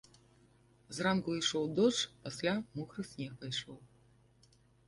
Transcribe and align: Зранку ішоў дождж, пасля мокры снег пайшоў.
Зранку 0.99 1.35
ішоў 1.41 1.67
дождж, 1.81 2.01
пасля 2.25 2.53
мокры 2.81 3.01
снег 3.11 3.31
пайшоў. 3.45 3.77